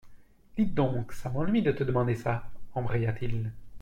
Dis 0.57 0.65
donc, 0.65 1.13
ça 1.13 1.29
m’ennuie 1.29 1.61
de 1.61 1.71
te 1.71 1.83
demander 1.83 2.15
ça, 2.15 2.49
embraya-t-il 2.73 3.51